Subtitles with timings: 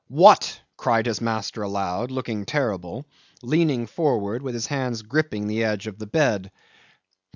[0.07, 3.05] "What?" cried his master aloud, looking terrible,
[3.43, 6.51] leaning forward with his hands gripping the edge of the bed.